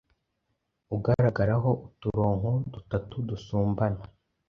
[0.95, 4.03] ugaragaraho uturonko dutatu dusumbana,